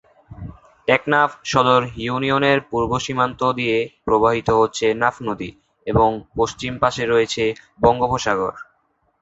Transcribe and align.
টেকনাফ 0.87 1.31
সদর 1.45 1.81
ইউনিয়নের 1.99 2.59
পূর্ব 2.69 2.91
সীমান্ত 2.97 3.41
দিয়ে 3.59 3.77
প্রবাহিত 4.05 4.47
হচ্ছে 4.59 4.85
নাফ 5.01 5.15
নদী 5.27 5.49
এবং 5.87 6.09
পশ্চিম 6.37 6.71
পাশে 6.83 7.03
রয়েছে 7.05 7.43
বঙ্গোপসাগর। 7.79 8.53